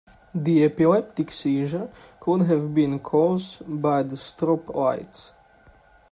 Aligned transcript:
The 0.33 0.63
epileptic 0.63 1.31
seizure 1.31 1.91
could 2.19 2.41
have 2.41 2.73
been 2.73 2.97
cause 2.97 3.59
by 3.67 4.01
the 4.01 4.15
strobe 4.15 4.73
lights. 4.73 5.31